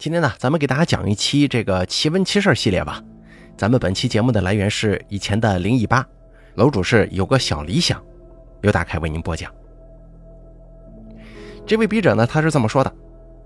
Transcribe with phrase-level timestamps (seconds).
[0.00, 3.04] 今天呢，咱们给大家讲一期这个奇闻奇事系列吧。
[3.54, 6.02] 咱们本期节目的来源是以前的零一八，
[6.54, 8.02] 楼主是有个小理想，
[8.62, 9.52] 由大凯为您播讲。
[11.66, 12.90] 这位笔者呢，他是这么说的：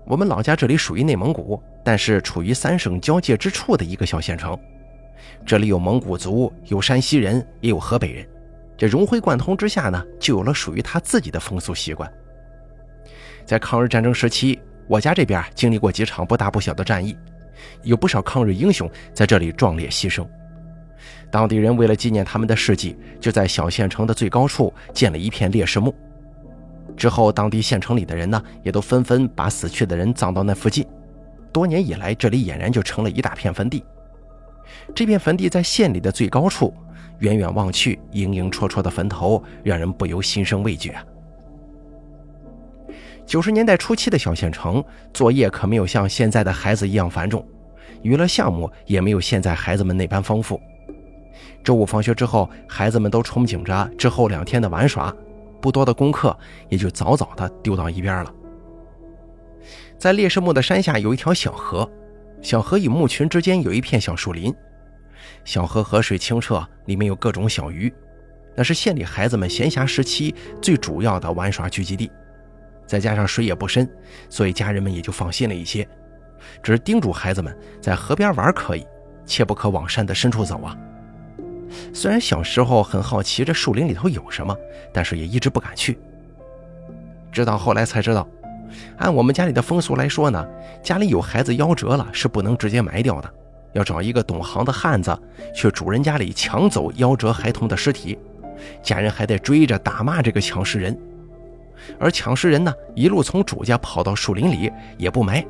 [0.05, 4.57] 我们老家这里属于内蒙古，但是处于三省交界之处的一个小县城。
[5.45, 8.25] 这里有蒙古族，有山西人，也有河北人。
[8.77, 12.09] 这融会贯通之下呢，就有了属于他自己的风俗习惯。
[13.43, 14.57] 在抗日战争时期。
[14.87, 17.17] 我家这边经历过几场不大不小的战役，
[17.83, 20.25] 有不少抗日英雄在这里壮烈牺牲。
[21.31, 25.93] 当地人为了纪念他们的事迹，就在小县城的最高处建了一片烈士墓。
[26.95, 30.85] 之后，当地县城里的人呢，也都纷纷把死去的人葬到那附近。
[31.51, 33.83] 多年以来，这里俨然就成了一大片坟地。
[34.93, 36.73] 这片坟地在县里的最高处，
[37.19, 41.03] 远远望去，影影绰绰的坟头，让人不由心生畏惧啊。
[43.25, 47.45] 九十年代初期的小县城，作业可没有像现在的孩子一样繁重，
[48.03, 50.61] 娱乐项目也没有现在孩子们那般丰富。
[51.63, 55.13] 周五放学之后，孩子们都憧憬着之后两天的玩耍，
[55.59, 56.37] 不多的功课
[56.69, 58.31] 也就早早的丢到一边了。
[59.97, 61.89] 在烈士墓的山下有一条小河，
[62.43, 64.53] 小河与墓群之间有一片小树林，
[65.43, 67.91] 小河河水清澈，里面有各种小鱼，
[68.55, 72.11] 那是县里孩子们闲暇时期最主要的玩耍聚集地。
[72.85, 73.89] 再加上水也不深，
[74.29, 75.87] 所以家人们也就放心了一些，
[76.61, 78.85] 只是叮嘱孩子们在河边玩可以，
[79.25, 80.77] 切不可往山的深处走啊。
[81.93, 84.55] 虽然小时候很好奇这树林里头有什么，
[84.93, 85.97] 但是也一直不敢去。
[87.31, 88.27] 直到后来才知道，
[88.97, 90.47] 按我们家里的风俗来说呢，
[90.83, 93.29] 家里有孩子夭折了是不能直接埋掉的，
[93.73, 95.17] 要找一个懂行的汉子
[95.53, 98.17] 去主人家里抢走夭折孩童的尸体，
[98.81, 100.97] 家人还得追着打骂这个抢尸人。
[101.99, 105.45] 而抢尸人呢，一路从主家跑到树林里，也不埋，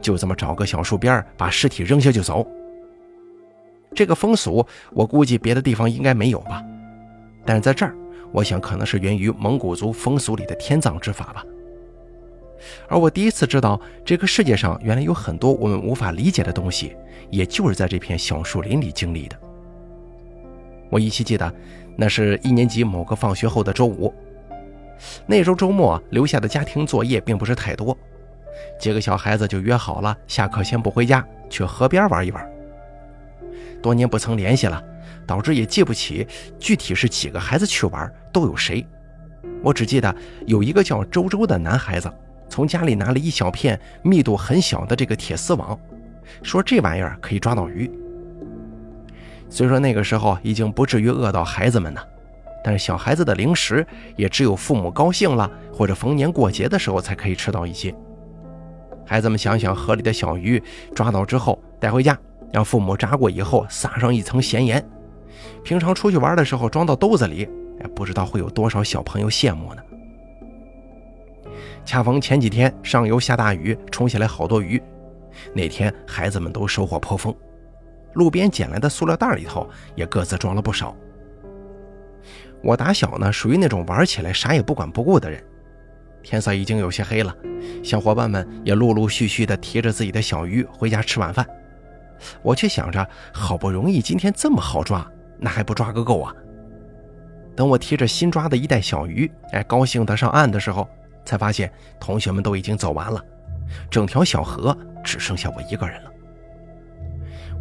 [0.00, 2.46] 就这么找个小树边把尸体扔下就走。
[3.94, 6.62] 这个风俗，我估计别的地方应该没有吧，
[7.44, 7.94] 但是在这儿，
[8.32, 11.44] 我想可能是源于蒙古族风俗里的天葬之法吧。
[12.88, 16.94] 而我第一次知道，这个世界上原来有很多我们无法理解的东西，
[17.30, 19.36] 也就是在这片小树林里经历的。
[20.90, 21.52] 我依稀记得，
[21.96, 24.12] 那是一年级某个放学后的周五。
[25.26, 27.96] 那周周末留下的家庭作业并不是太多，
[28.80, 32.48] 几个小孩子就约好了下课先不回家，去河边玩一玩。
[33.82, 34.82] 多年不曾联系了，
[35.26, 36.26] 导致也记不起
[36.58, 38.84] 具体是几个孩子去玩，都有谁。
[39.62, 40.14] 我只记得
[40.46, 42.12] 有一个叫周周的男孩子，
[42.48, 45.78] 从家里拿了一小片密度很小的这个铁丝网，
[46.42, 47.90] 说这玩意儿可以抓到鱼。
[49.48, 52.00] 虽说那个时候已经不至于饿到孩子们呢。
[52.68, 57.94] 但是小孩子的零食也只有父母高兴了或者逢年过节的时候才可以吃到一些。
[59.06, 60.62] 孩子们想想，河里的小鱼
[60.94, 62.18] 抓到之后带回家，
[62.52, 64.86] 让父母炸过以后撒上一层咸盐，
[65.64, 67.48] 平常出去玩的时候装到兜子里，
[67.94, 69.82] 不知道会有多少小朋友羡慕呢。
[71.86, 74.78] 恰逢前几天上游下大雨，冲下来好多鱼，
[75.54, 77.34] 那天孩子们都收获颇丰，
[78.12, 80.94] 路边捡来的塑料袋里头也各自装了不少。
[82.62, 85.42] 我打小呢，属于那种玩起来啥也不管不顾的人。
[86.22, 87.34] 天色已经有些黑了，
[87.82, 91.46] 小伙伴们也陆陆续续的提着自己的小鱼回家吃晚饭。
[92.42, 95.08] 我却想着，好不容易今天这么好抓，
[95.38, 96.34] 那还不抓个够啊！
[97.54, 100.88] 等我提着新抓的一袋小鱼，哎，高兴的上岸的时候，
[101.24, 103.24] 才发现同学们都已经走完了，
[103.88, 106.10] 整条小河只剩下我一个人了。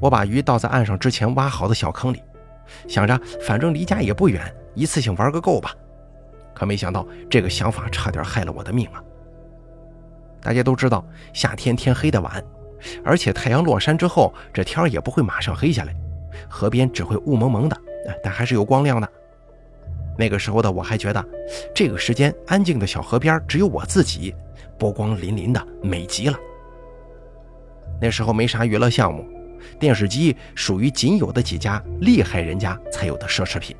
[0.02, 2.22] 我把鱼倒在岸上之前挖好的小坑里，
[2.88, 4.42] 想着反正离家也不远。
[4.78, 5.74] 一次性玩个够吧，
[6.54, 9.04] 可没想到这个想法差点害了我的命啊！
[10.40, 12.44] 大家都知道，夏天天黑的晚，
[13.04, 15.96] 而且太阳落山之后，这天也不会马上黑下来，
[16.48, 17.76] 河边只会雾蒙蒙的，
[18.24, 19.10] 但还是有光亮的。
[20.16, 21.26] 那个时候的我还觉得，
[21.74, 24.36] 这个时间安静的小河边只有我自己，
[24.78, 26.38] 波光粼粼的，美极了。
[28.00, 29.26] 那时候没啥娱乐项目，
[29.80, 33.76] 电视机属于仅有的几家厉害人家才有的奢侈品。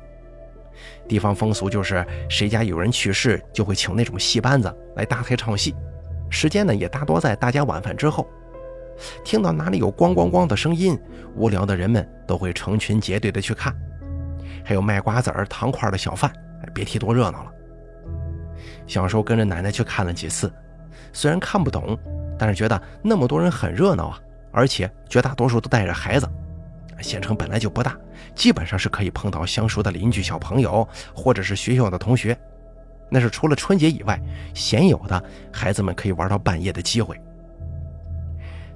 [1.08, 5.74] 地方风俗就是，谁家有人去世，就会请那种戏班子来搭台唱戏，
[6.28, 8.28] 时间呢也大多在大家晚饭之后。
[9.24, 10.98] 听到哪里有咣咣咣的声音，
[11.34, 13.74] 无聊的人们都会成群结队的去看。
[14.64, 16.30] 还有卖瓜子儿、糖块的小贩，
[16.74, 17.52] 别提多热闹了。
[18.86, 20.52] 小时候跟着奶奶去看了几次，
[21.12, 21.96] 虽然看不懂，
[22.38, 24.18] 但是觉得那么多人很热闹啊，
[24.52, 26.28] 而且绝大多数都带着孩子。
[27.02, 27.96] 县城本来就不大，
[28.34, 32.36] 基本上是可以碰到相熟的邻居小朋友，或者是学校的同学。
[33.10, 34.20] 那是除了春节以外，
[34.52, 35.22] 鲜有的
[35.52, 37.18] 孩子们可以玩到半夜的机会。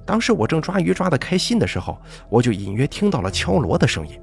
[0.05, 4.19] 当时我正抓鱼抓得开心的时候，我就隐约听到了敲锣的声音。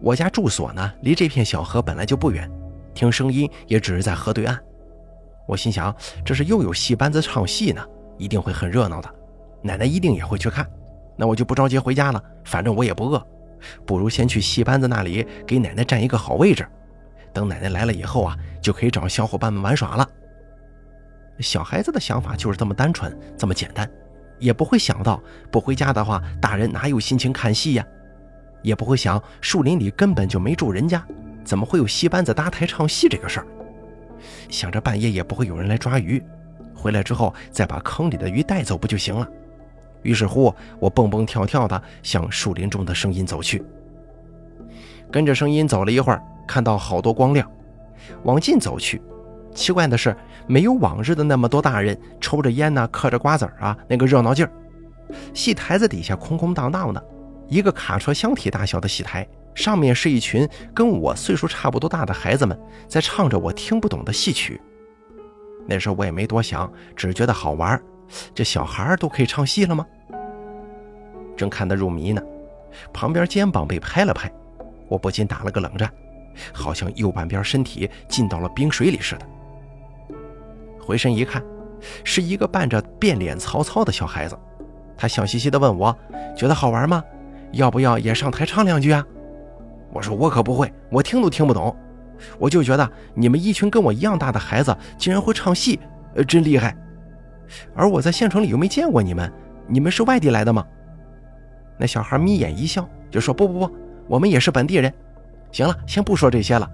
[0.00, 2.50] 我家住所呢，离这片小河本来就不远，
[2.94, 4.58] 听声音也只是在河对岸。
[5.48, 5.94] 我心想，
[6.24, 7.82] 这是又有戏班子唱戏呢，
[8.18, 9.08] 一定会很热闹的，
[9.62, 10.68] 奶奶一定也会去看。
[11.16, 13.26] 那我就不着急回家了，反正我也不饿，
[13.84, 16.66] 不如先去戏班子那里给奶奶占一个好位置，
[17.32, 20.08] 等奶奶来了以后啊，就可以找小伙伴们玩耍了。
[21.40, 23.90] 小孩子的想法就是这么单纯，这么简单，
[24.38, 27.86] 也不会想到不回家的话，大人哪有心情看戏呀？
[28.62, 31.04] 也不会想树林里根本就没住人家，
[31.44, 33.46] 怎么会有戏班子搭台唱戏这个事儿？
[34.48, 36.22] 想着半夜也不会有人来抓鱼，
[36.74, 39.28] 回来之后再把坑里的鱼带走不就行了？
[40.06, 43.62] 于是乎，我蹦蹦跳跳地向树林中的声音走去。
[45.10, 47.50] 跟着声音走了一会儿，看到好多光亮，
[48.22, 49.02] 往近走去。
[49.52, 50.16] 奇怪的是，
[50.46, 54.52] 没有往日的那么多大人抽着烟呢，嗑着瓜子啊，那个热闹劲儿。
[55.34, 57.04] 戏台子底下空空荡荡的。
[57.48, 64.60] 一个卡车箱体大小的戏台，上面是一群跟我岁数差不多大的孩子们，在唱着我听不懂的戏曲。
[65.66, 67.80] 那时候我也没多想，只觉得好玩。
[68.34, 69.86] 这小孩都可以唱戏了吗？
[71.36, 72.22] 正看得入迷呢，
[72.92, 74.30] 旁边肩膀被拍了拍，
[74.88, 75.92] 我不禁打了个冷战，
[76.52, 79.26] 好像右半边身体浸到了冰水里似的。
[80.80, 81.42] 回身一看，
[82.04, 84.38] 是一个扮着变脸曹操的小孩子，
[84.96, 85.94] 他笑嘻嘻地问我
[86.36, 87.04] ：“觉得好玩吗？”
[87.52, 89.04] 要不要也上台唱两句啊？
[89.92, 91.74] 我说我可不会，我听都听不懂。
[92.38, 95.78] 我就觉得你们一群跟我一样大的孩子竟然会唱戏，
[96.14, 96.76] 呃，真厉害。
[97.74, 99.32] 而我在县城里又没见过你们，
[99.66, 100.64] 你们是外地来的吗？
[101.78, 103.76] 那小孩眯眼一笑，就说不不不，
[104.08, 104.92] 我们也是本地人。
[105.52, 106.70] 行了，先不说这些了，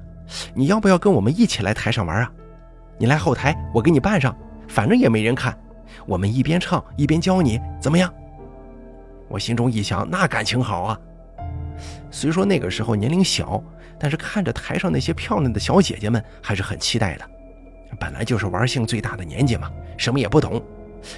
[0.55, 2.33] 你要不要跟我们一起来台上玩啊？
[2.99, 4.37] 你来后台，我给你扮上，
[4.69, 5.57] 反正也没人看，
[6.07, 8.13] 我们一边唱一边教你，怎么样？
[9.29, 10.99] 我心中一想，那感情好啊！
[12.11, 13.63] 虽说那个时候年龄小，
[13.99, 17.25] 但是看着台上那些漂亮的小姐姐们，还是很期待的。
[17.99, 20.63] 本来就是玩性最大的年纪嘛，什么也不懂，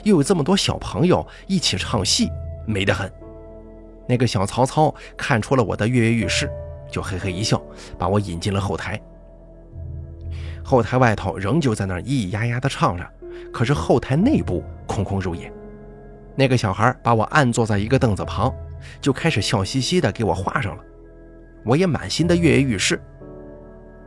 [0.02, 2.28] 又有这么多小朋友一起唱戏，
[2.66, 3.10] 美得很。
[4.06, 6.50] 那个小曹操看出了我的跃跃欲试，
[6.90, 7.62] 就嘿嘿一笑，
[7.98, 9.00] 把我引进了后台。
[10.62, 13.06] 后台外头仍旧在那儿咿咿呀呀的唱着，
[13.52, 15.50] 可是后台内部空空如也。
[16.36, 18.52] 那个小孩把我按坐在一个凳子旁，
[19.00, 20.82] 就开始笑嘻嘻的给我画上了。
[21.64, 23.00] 我也满心的跃跃欲试。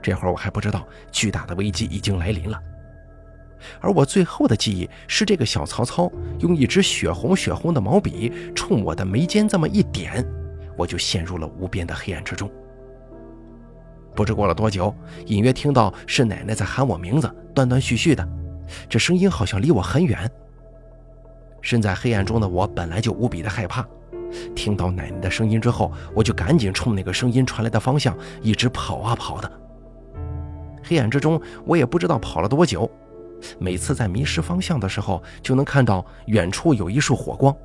[0.07, 2.57] 这会儿我还不知道巨大的危机已经来临了。
[3.81, 6.09] 而我最后的记忆是，这个小曹操
[6.39, 10.25] 用一支血红血红的毛笔冲我的眉间这么一点，
[10.77, 12.49] 我就陷入了无边的黑暗之中。
[14.15, 14.95] 不知过了多久，
[15.25, 18.25] 隐约听到是奶奶在喊我名字，断断续续的，
[18.87, 20.31] 这声音好像离我很远。
[21.61, 23.85] 身在黑暗中的我本来就无比的害怕，
[24.55, 29.51] 听到奶奶的声音之后，我就赶紧冲那个声音传来的方向一直跑啊跑的。
[30.87, 32.89] 黑暗之中，我也不知道跑了多久，
[33.59, 37.55] 每次在迷失方向的时候，就能看到远处有一束火光。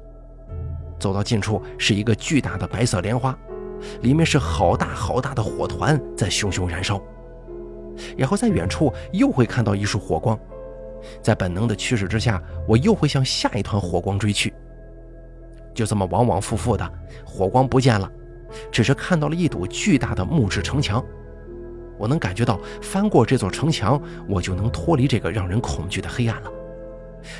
[0.98, 3.36] 走到近处是一个巨大的白色莲花，
[4.00, 7.00] 里面是好大好大的火团在熊熊燃烧。
[8.16, 10.38] 然后在远处又会看到一束火光。
[11.20, 14.52] 在本能的驱使之下，我又会向下一团火光追去。
[15.74, 16.92] 就这么往往复复的，
[17.24, 18.10] 火光不见了，
[18.70, 21.04] 只是看到了一堵巨大的木质城墙。
[21.98, 26.50] 我能感觉到，翻过这座城墙，我就能脱离这个让人恐惧的黑暗了。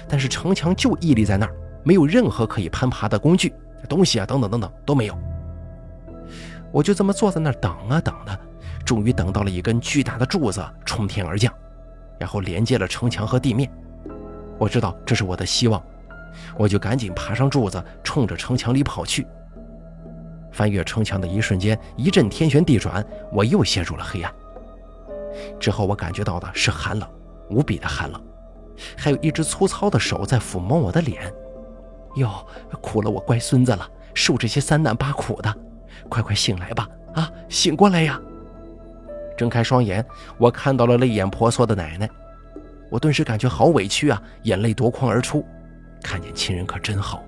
[0.09, 3.53] 但是城墙就屹立在那儿，没有任何可以攀爬的工具、
[3.89, 5.19] 东西啊，等等等等都没有。
[6.71, 8.39] 我就这么坐在那儿等啊等的，
[8.85, 11.53] 终于等到了一根巨大的柱子冲天而降。
[12.19, 13.69] 然后连接了城墙和地面，
[14.59, 15.83] 我知道这是我的希望，
[16.57, 19.27] 我就赶紧爬上柱子，冲着城墙里跑去。
[20.53, 24.33] 翻越城墙的一瞬间，一阵天旋地转，我又陷入了黑暗。
[25.59, 27.09] 之后我感觉到的是寒冷，
[27.51, 28.23] 无比的寒冷，
[28.97, 31.33] 还有一只粗糙的手在抚摸我的脸。
[32.17, 32.47] 哟，
[32.81, 35.55] 苦了我乖孙子了，受这些三难八苦的，
[36.09, 36.89] 快快醒来吧！
[37.15, 38.21] 啊，醒过来呀！
[39.37, 40.05] 睁开双眼，
[40.37, 42.09] 我看到了泪眼婆娑的奶奶，
[42.91, 45.45] 我顿时感觉好委屈啊，眼泪夺眶而出。
[46.03, 47.23] 看见亲人可真好。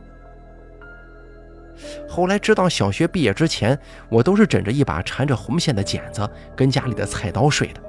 [2.09, 7.81] 后来直到小学毕业之前，我都是枕着一把缠着红线的剪子跟家里的菜刀睡的。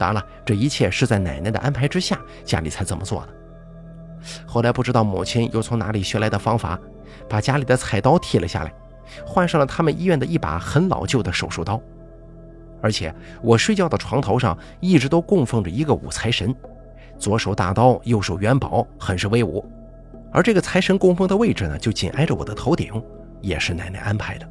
[0.00, 3.28] 当然了，这一切是在奶奶的安排之下，家里才这么做的。
[4.46, 6.80] 后来不知道母亲又从哪里学来的方法，
[7.28, 8.72] 把家里的菜刀剃了下来，
[9.26, 11.78] 换上了他们医院的一把很老旧的手术刀。
[12.80, 16.54] 而且我睡觉的床头上一直都供奉着一个五财神，
[17.18, 19.62] 左手大刀，右手元宝，很是威武。
[20.32, 22.90] 而这个财神供奉的位置呢，就紧挨着我的头顶，
[23.42, 24.48] 也是奶奶安排的。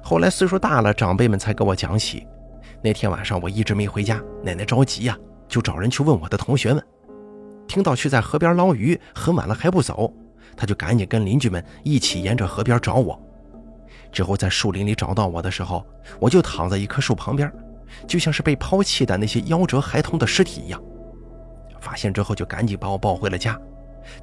[0.00, 2.24] 后来岁数大了，长辈们才给我讲起，
[2.82, 5.16] 那天晚上我一直没回家，奶奶着急呀，
[5.48, 6.82] 就找人去问我的同学们。
[7.68, 10.12] 听到去在河边捞鱼，很晚了还不走，
[10.56, 13.20] 他就赶紧跟邻居们一起沿着河边找我。
[14.10, 15.86] 之后在树林里找到我的时候，
[16.18, 17.52] 我就躺在一棵树旁边，
[18.08, 20.82] 就像是被抛弃的那些夭折孩童的尸体一样。
[21.80, 23.60] 发现之后就赶紧把我抱回了家。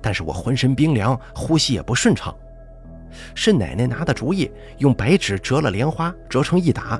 [0.02, 2.36] 但是我浑身冰凉，呼吸也不顺畅。
[3.34, 7.00] 是奶奶拿的主意，用白纸折了莲花，折成一打，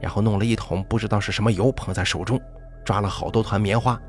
[0.00, 2.40] 然后弄了一桶不知道是什么油，捧在手中，
[2.84, 4.00] 抓了好多团棉花，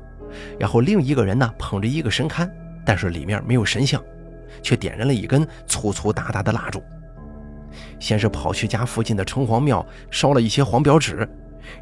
[0.58, 2.48] 然后另一个人呢捧着一个神龛，
[2.84, 4.02] 但是里面没有神像，
[4.62, 6.82] 却点燃了一根粗粗大大的蜡烛。
[7.98, 11.28] 先是跑去家附近的城隍庙烧了一些黄表纸，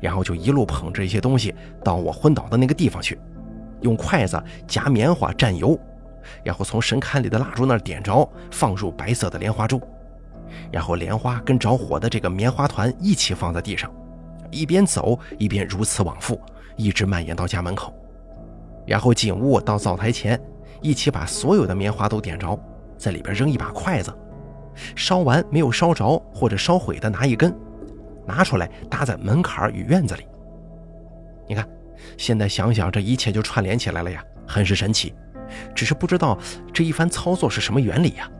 [0.00, 3.18] 然后就一路捧着一些东西到我昏倒的那个地方去，
[3.80, 5.78] 用筷子夹棉花蘸油。
[6.44, 9.80] 然后从神龛里的蜡烛那儿点着，放入白色的莲花粥，
[10.70, 13.90] 然后莲花跟着火的这个棉花团一起放在地上，
[14.50, 16.40] 一边走一边如此往复，
[16.76, 17.94] 一直蔓延到家门口。
[18.86, 20.40] 然后进屋到灶台前，
[20.80, 22.58] 一起把所有的棉花都点着，
[22.96, 24.12] 在里边扔一把筷子，
[24.96, 27.54] 烧完没有烧着或者烧毁的拿一根，
[28.26, 30.26] 拿出来搭在门槛与院子里。
[31.46, 31.68] 你看，
[32.16, 35.14] 现在想想这一切就串联起来了呀，很是神奇。
[35.74, 36.38] 只是不知道
[36.72, 38.30] 这一番操作是什么原理呀，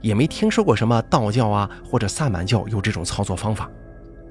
[0.00, 3.70] 也没听说过什么道教啊或者萨满教有这种操作方法。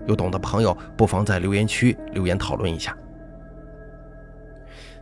[0.05, 2.95] 有懂的朋友不妨在留言区留言讨论一下。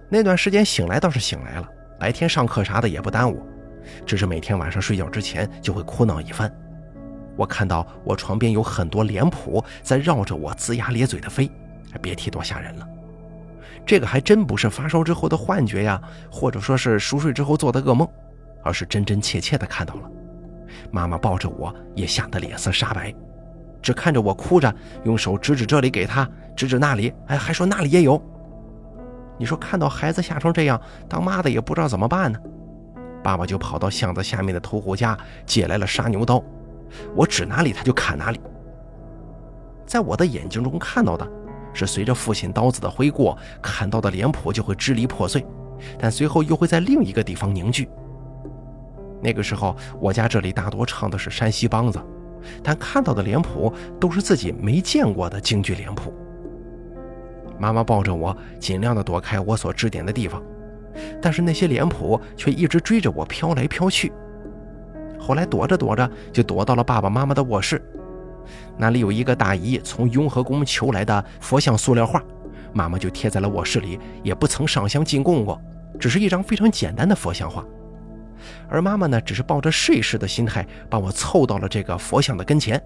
[0.10, 1.67] 那段时间醒来倒是醒来了，
[2.00, 3.41] 白天上课啥的也不耽误，
[4.05, 6.53] 只是每天晚上睡觉之前就会哭闹一番。
[7.38, 11.50] 我看到我床边有很多脸谱在绕着我龇牙咧嘴的飞，
[12.01, 12.88] 别提多吓人了。
[13.86, 18.08] 这个还真不是发烧之后的幻觉呀，或者说是熟睡之后做的噩梦，
[18.63, 20.12] 而是真真切切的看到了。
[20.92, 23.13] 妈妈抱着我，也吓得脸色煞白，
[23.82, 24.74] 只看着我哭着，
[25.04, 28.22] 用手指指这里给他，指指那里，哎，还说那里也有。
[29.38, 32.40] 你说看到孩子吓成这样，当妈的也不知道怎么办呢？
[33.24, 36.44] 爸爸就跑到巷子下面的屠户家借来了杀牛刀，
[37.16, 38.40] 我指哪里他就砍哪里。
[39.86, 41.28] 在我的眼睛中看到的。
[41.74, 45.42] 是随着父亲刀子的挥过，砍到的脸谱就会支离破碎，
[45.98, 47.88] 但随后又会在另一个地方凝聚。
[49.22, 52.01] 那个时候，我家这里大多唱的是山西梆子，
[52.63, 56.13] 但看到的脸谱都是自己没见过的京剧脸谱。
[57.60, 60.42] 妈妈抱着我，尽量的躲开我所指点的地方，
[61.22, 64.12] 但是那些脸谱却一直追着我飘来飘去。
[65.20, 67.80] 后来躲着躲着，就躲到了爸爸妈妈的卧室。
[68.75, 72.20] 那里有一个大姨从雍和宫求来的佛像塑料画，
[72.74, 75.62] 妈妈就贴在了卧室里，也不曾上香进贡过，
[76.00, 77.63] 只是一张非常简单的佛像画。
[78.69, 82.81] 而妈妈呢，只是抱着试一试的心态，把我凑到了这个佛像的跟前。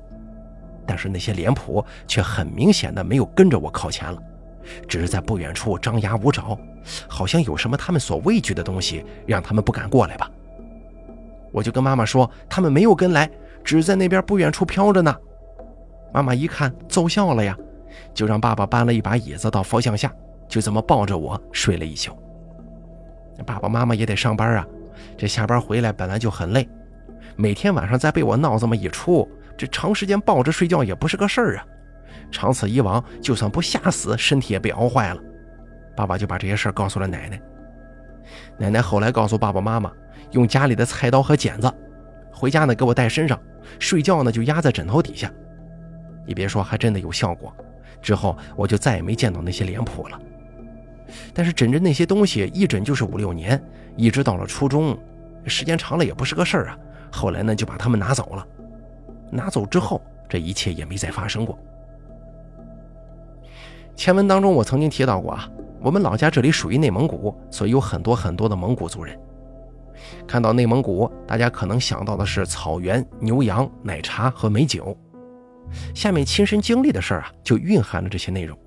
[0.88, 4.22] 但是那些脸谱却很明显的没有跟着我靠前了，
[4.88, 6.58] 只是在不远处张牙舞爪，
[7.08, 10.30] 好像有什么他们所畏惧的东西，让他们不敢过来吧。
[11.52, 13.30] 我就跟妈妈说，他们没有跟来，
[13.64, 15.16] 只在那边不远处飘着呢。
[16.14, 17.58] 妈妈一看奏效了呀，
[18.14, 20.14] 就让爸爸搬了一把椅子到佛像下，
[20.48, 22.12] 就这么抱着我睡了一宿。
[23.46, 24.68] 爸爸妈妈也得上班啊，
[25.18, 26.68] 这下班回来本来就很累，
[27.36, 31.66] 每天晚上再被我闹这么一出，这长时间抱着睡觉也不是个事儿啊。
[32.32, 35.22] 长此以往，就算不吓死，身体也被熬坏了。
[35.96, 37.42] 爸爸就把这些事儿告诉了奶奶。
[38.58, 39.92] 奶奶后来告诉爸爸妈妈，
[40.32, 41.72] 用家里的菜刀和剪子，
[42.32, 43.40] 回家呢给我带身上，
[43.80, 45.32] 睡觉呢就压在枕头底下。
[46.26, 47.56] 你别说，还真的有效果。
[48.02, 50.20] 之后我就再也没见到那些脸谱了。
[51.34, 53.62] 但是枕着那些东西一枕就是五六年，
[53.96, 54.98] 一直到了初中，
[55.46, 56.78] 时间长了也不是个事儿啊。
[57.12, 58.48] 后来呢，就把他们拿走了。
[59.32, 61.58] 拿走之后，这一切也没再发生过。
[63.96, 69.18] 前文当中我曾经提到过啊，我们老家这里属于内蒙古，所以有很多很多的蒙古族人。
[70.28, 74.96] 看到内蒙古，大家可能想到的是草原、牛羊、奶茶和美酒。
[75.94, 78.58] 下面亲身经历的事儿啊，就蕴含了这些内容。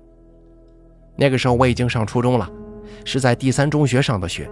[1.19, 2.49] 那个时候我已经上初中了，
[3.03, 4.49] 是在第三中学上的学。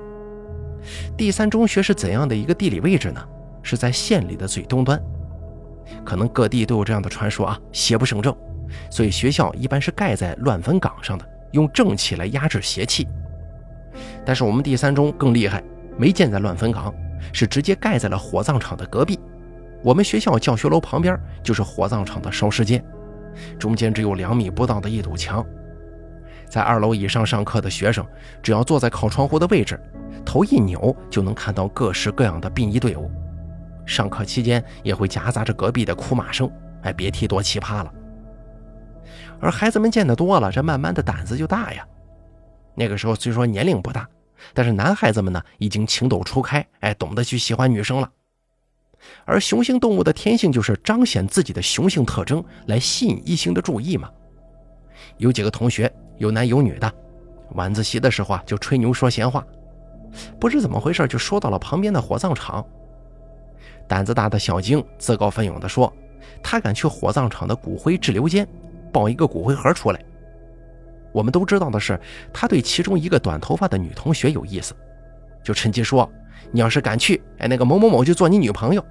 [1.15, 3.23] 第三中学是怎样的一个地理位置呢？
[3.63, 5.01] 是在县里的最东端。
[6.03, 8.35] 可能各地都有这样的传说啊，邪不胜正，
[8.91, 13.07] 所以学校一般是盖在乱坟岗上的，用正气来压制邪气。
[14.25, 15.63] 但是我们第三中更厉害，
[15.97, 16.93] 没建在乱坟岗，
[17.31, 19.17] 是直接盖在了火葬场的隔壁。
[19.81, 22.83] 我们学校教学楼旁边就是火葬场的烧尸间，
[23.57, 25.45] 中间只有两米不到的一堵墙。
[26.49, 28.05] 在二楼以上上课的学生，
[28.41, 29.79] 只要坐在靠窗户的位置，
[30.25, 33.11] 头一扭就能看到各式各样的殡仪队伍。
[33.85, 36.51] 上课期间也会夹杂着隔壁的哭骂声，
[36.83, 37.93] 哎，别提多奇葩了。
[39.39, 41.85] 而孩子们见得多了，这慢慢的胆子就大呀。
[42.75, 44.07] 那个时候虽说年龄不大，
[44.53, 48.09] 但是男孩子们呢已经情窦初开，哎，懂得去喜欢女生了。
[49.25, 54.09] 而雄性动物的天性就是彰显自己的雄性特征，来吸引异性的注意嘛。
[55.17, 56.91] 有几个同学有男有女的，
[57.51, 59.45] 晚自习的时候啊就吹牛说闲话，
[60.39, 62.65] 不知怎么回事就说到了旁边的火葬场。
[63.87, 65.91] 胆子大的小晶自告奋勇地说，
[66.43, 68.47] 他敢去火葬场的骨灰滞留间
[68.91, 70.03] 抱一个骨灰盒出来。
[71.13, 71.99] 我们都知道的是，
[72.33, 74.75] 他对其中一个短头发的女同学有意思，
[75.41, 76.07] 就趁机说
[76.51, 78.83] ：“你要是敢去，哎，那个某某某就做你女朋友。”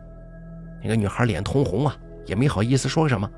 [0.83, 3.31] 那个女孩脸通红啊，也没好意思说什么。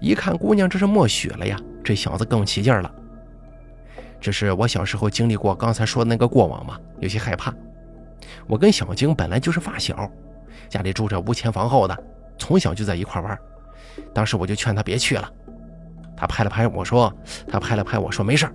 [0.00, 2.92] 一看姑娘这是默许了呀，这小子更起劲了。
[4.20, 7.52] 只是我小时候经历过刚才说的那个过往嘛，有些害怕。
[8.46, 10.10] 我跟小晶本来就是发小，
[10.68, 12.04] 家里住着屋前房后的，
[12.38, 13.38] 从小就在一块玩。
[14.12, 15.30] 当时我就劝他别去了。
[16.16, 17.12] 他拍了拍我说
[17.46, 18.48] ：“他拍了拍我说没事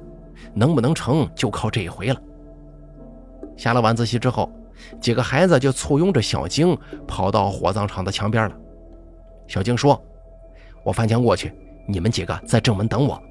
[0.53, 2.21] 能不能成就靠这一回了。”
[3.57, 4.51] 下了晚自习之后，
[5.01, 6.75] 几个孩子就簇拥着小晶
[7.05, 8.55] 跑到火葬场的墙边了。
[9.47, 10.01] 小晶说
[10.83, 11.53] ：“我翻墙过去，
[11.87, 13.21] 你们几个在正门等我。”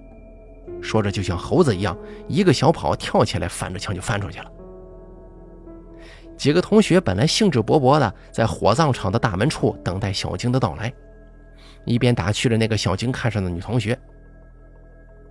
[0.81, 1.97] 说着就像猴子一样，
[2.29, 4.51] 一个小跑跳起来，翻着墙就翻出去了。
[6.37, 10.93] 几个同学本来兴致勃勃的在火葬场的大门处等待小晶的到来，
[11.85, 13.99] 一边打趣着那个小晶看上的女同学。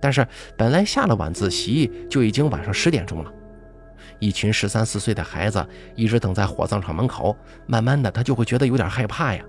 [0.00, 3.32] 但是本来下了晚自习就已经晚上十点钟了，
[4.18, 7.34] 一群十三四岁的孩子一直等在火葬场门口，
[7.66, 9.42] 慢慢的他就会觉得有点害怕呀。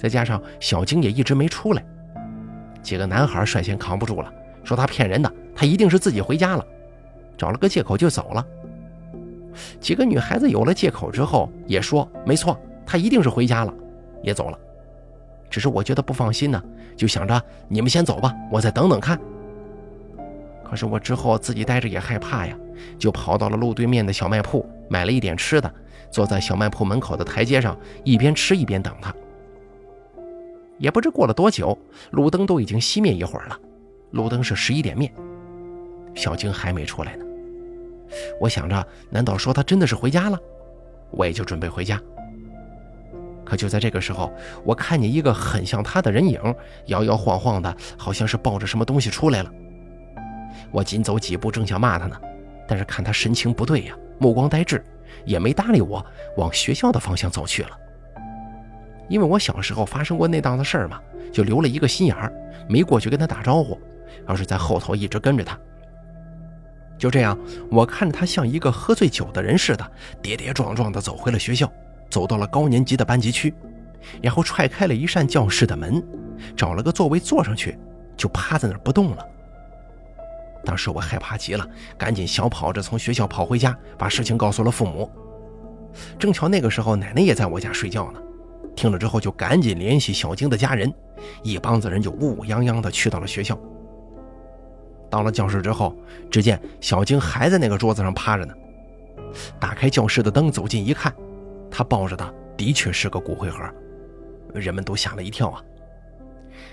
[0.00, 1.84] 再加上小晶也一直没出来，
[2.80, 4.32] 几个男孩率先扛不住了，
[4.64, 6.64] 说他骗人的，他一定是自己回家了，
[7.36, 8.46] 找了个借口就走了。
[9.78, 13.74] 几个女孩子有了借口之后也说没错，他一定是回家了，
[14.22, 14.58] 也走了。
[15.50, 16.62] 只是我觉得不放心呢，
[16.96, 19.20] 就想着你们先走吧，我再等等看。
[20.64, 22.56] 可是我之后自己待着也害怕呀，
[22.98, 25.70] 就跑到了路对面的小卖铺，买了一点吃的，
[26.10, 29.14] 坐在小卖铺门口的台阶上，一边吃一边等他。
[30.80, 31.78] 也不知过了多久，
[32.10, 33.60] 路灯都已经熄灭一会儿了，
[34.12, 35.12] 路灯是十一点灭，
[36.14, 37.24] 小晶还没出来呢。
[38.40, 40.38] 我想着，难道说她真的是回家了？
[41.10, 42.00] 我也就准备回家。
[43.44, 44.32] 可就在这个时候，
[44.64, 46.40] 我看见一个很像她的人影，
[46.86, 49.52] 摇摇晃晃的，好像是抱着什么东西出来了。
[50.72, 52.18] 我紧走几步，正想骂她呢，
[52.66, 54.82] 但是看她神情不对呀，目光呆滞，
[55.26, 56.04] 也没搭理我，
[56.38, 57.70] 往学校的方向走去了。
[59.10, 61.00] 因为我小时候发生过那档子事儿嘛，
[61.32, 62.32] 就留了一个心眼儿，
[62.68, 63.78] 没过去跟他打招呼，
[64.24, 65.58] 而是在后头一直跟着他。
[66.96, 67.36] 就这样，
[67.70, 69.92] 我看着他像一个喝醉酒的人似的，
[70.22, 71.70] 跌跌撞撞地走回了学校，
[72.08, 73.52] 走到了高年级的班级区，
[74.22, 76.00] 然后踹开了一扇教室的门，
[76.56, 77.76] 找了个座位坐上去，
[78.16, 79.26] 就趴在那儿不动了。
[80.64, 81.66] 当时我害怕极了，
[81.98, 85.10] 赶紧小跑着从学校跑回家，把事情告诉了父母。
[86.16, 88.20] 正巧那个时候奶奶也在我家睡觉呢，
[88.80, 90.90] 听了之后就赶紧联系小晶的家人，
[91.42, 93.60] 一帮子人就乌乌泱泱的去到了学校。
[95.10, 95.94] 到了教室之后，
[96.30, 98.54] 只见小晶还在那个桌子上趴着呢。
[99.58, 101.14] 打开教室的灯，走近一看，
[101.70, 103.62] 他抱着的的确是个骨灰盒，
[104.54, 105.62] 人们都吓了一跳啊。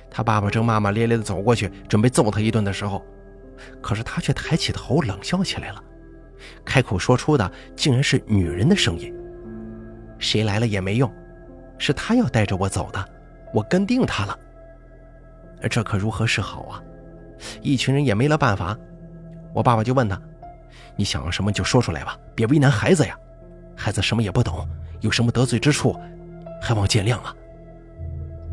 [0.09, 3.03] 他爸爸正骂骂咧咧的走过去，准备揍他一顿的时候。
[3.81, 5.83] 可是他却抬起头冷笑起来了，
[6.63, 9.13] 开口说出的竟然是女人的声音。
[10.17, 11.11] 谁来了也没用，
[11.77, 13.09] 是他要带着我走的，
[13.53, 14.37] 我跟定他了。
[15.69, 16.83] 这可如何是好啊？
[17.61, 18.77] 一群人也没了办法。
[19.53, 20.19] 我爸爸就问他
[20.95, 23.17] ：“你想要什么就说出来吧，别为难孩子呀。
[23.75, 24.67] 孩子什么也不懂，
[25.01, 25.95] 有什么得罪之处，
[26.61, 27.35] 还望见谅啊。”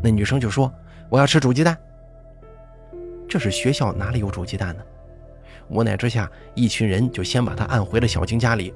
[0.01, 0.71] 那女生就说
[1.09, 1.77] ：“我要吃煮鸡蛋。”
[3.29, 4.83] 这是学校哪里有煮鸡蛋呢？
[5.67, 8.73] 无奈之下，一群人就先把他按回了小晶家里。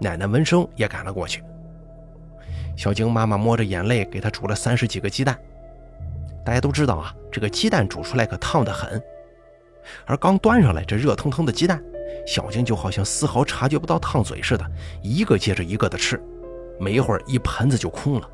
[0.00, 1.42] 奶奶闻声也赶了过去。
[2.78, 5.36] 小晶妈妈摸着眼泪，给他煮了三十几个鸡蛋。
[6.44, 9.02] 大家都知道啊，这个鸡蛋煮出来可烫得很。
[10.06, 11.82] 而刚端上来这热腾腾的鸡蛋，
[12.24, 14.64] 小晶就好像丝毫察觉不到烫嘴似的，
[15.02, 16.22] 一个接着一个的吃。
[16.78, 18.30] 没一会儿，一盆子就空了。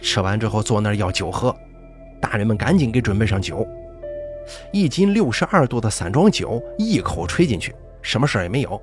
[0.00, 1.52] 吃完之后，坐那儿要酒喝，
[2.20, 3.66] 大人们赶紧给准备上酒。
[4.72, 8.80] 一斤六十二度的散装酒，一口吹进去，什么事也没有。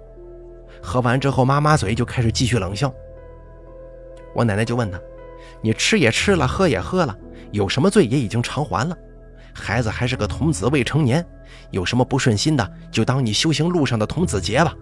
[0.81, 2.93] 喝完之后，抹抹嘴，就开始继续冷笑。
[4.33, 4.99] 我奶奶就问他
[5.61, 7.15] ：“你吃也吃了，喝也喝了，
[7.51, 8.97] 有什么罪也已经偿还了，
[9.53, 11.25] 孩子还是个童子，未成年，
[11.71, 14.73] 有什么不顺心的，就当你修行路上的童子劫吧。”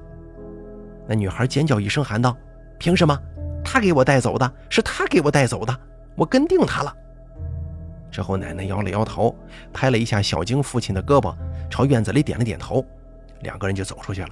[1.08, 2.38] 那女孩尖叫一声，喊道
[2.78, 3.18] ：“凭什么？
[3.64, 5.76] 他给我带走的，是他给我带走的，
[6.16, 6.96] 我跟定他了。”
[8.12, 9.36] 之后，奶奶摇了摇头，
[9.74, 11.36] 拍了一下小晶父亲的胳膊，
[11.70, 12.86] 朝院子里点了点头，
[13.42, 14.30] 两个人就走出去了。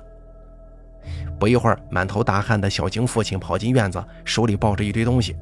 [1.40, 5.36] 不一会儿，满头大汗的小晶父亲跑进院子，手里抱着一堆东西。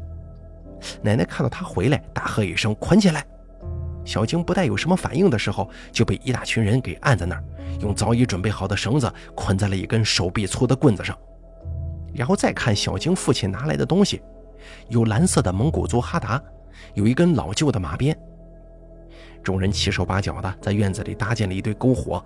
[1.01, 3.25] 奶奶看到他回来，大喝一声：“捆起来！”
[4.03, 7.43] 小晶不待有什么反应的时候，就被一大群人给按在那儿，
[7.81, 11.17] 用早已准备好的绳子捆在了一根手臂粗的棍子上。
[12.13, 14.21] 然后再看小晶父亲拿来的东西，
[14.89, 16.41] 有蓝色的蒙古族哈达，
[16.93, 18.15] 有一根老旧的马鞭。
[19.41, 22.23] 众人七手八脚的在院子里搭建了一堆篝火，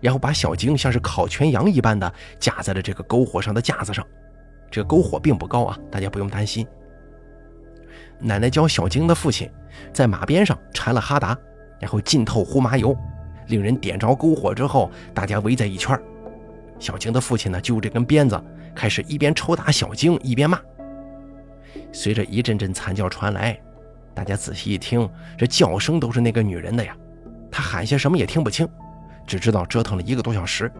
[0.00, 4.06] 然后把小晶像是烤全羊一般的架在了这个篝火上的架子上。
[4.70, 6.66] 这个篝火并不高啊，大家不用担心。
[8.18, 9.50] 奶奶教小晶的父亲
[9.92, 11.36] 在马鞭上缠了哈达，
[11.80, 12.96] 然后浸透胡麻油，
[13.48, 15.98] 令人点着篝火之后，大家围在一圈。
[16.78, 18.42] 小晶的父亲呢，就这根鞭子
[18.74, 20.60] 开始一边抽打小晶，一边骂。
[21.92, 23.58] 随着一阵阵惨叫传来。
[24.14, 26.94] 大家仔细一听，这叫声都是那个女人的呀。
[27.50, 28.68] 她喊些什么也听不清，
[29.26, 30.70] 只知道折腾了一个多小时。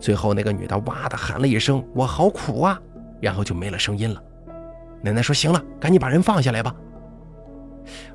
[0.00, 2.80] 最后，那个女的哇的喊了一声：“我好苦啊！”
[3.20, 4.22] 然后就没了声音了。
[5.00, 6.74] 奶奶说：“行了，赶紧把人放下来吧。”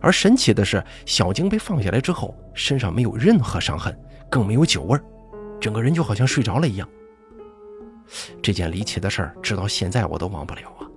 [0.01, 3.97] 而神奇的是，小晶被放下来之后，身上没有任何伤痕，
[4.29, 4.99] 更没有酒味
[5.59, 6.87] 整个人就好像睡着了一样。
[8.41, 10.87] 这件离奇的事儿，直到现在我都忘不了啊！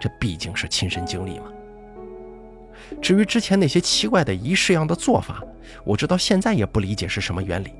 [0.00, 1.46] 这毕竟是亲身经历嘛。
[3.00, 5.42] 至于之前那些奇怪的仪式样的做法，
[5.84, 7.72] 我直到现在也不理解是什么原理，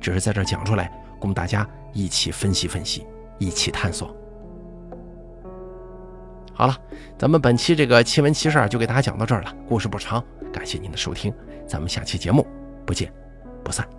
[0.00, 3.06] 只是在这讲出来，供大家一起分析分析，
[3.38, 4.14] 一起探索。
[6.52, 6.76] 好了，
[7.16, 11.32] 咱们本期这个奇闻奇事就给大家讲到这儿了，故事不长，感谢您的收听，
[11.66, 12.46] 咱们下期节目
[12.84, 13.12] 不见
[13.62, 13.97] 不散。